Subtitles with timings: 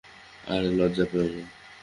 [0.47, 1.43] আরে, লজ্জা পেয়ো না!